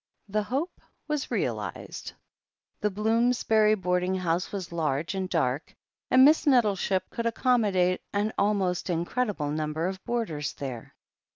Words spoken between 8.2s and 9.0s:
almost